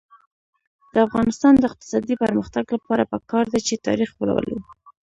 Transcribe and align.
د 0.93 0.95
افغانستان 1.07 1.53
د 1.57 1.63
اقتصادي 1.69 2.15
پرمختګ 2.23 2.63
لپاره 2.75 3.09
پکار 3.13 3.45
ده 3.53 3.59
چې 3.67 3.83
تاریخ 3.87 4.09
ولولو. 4.15 4.57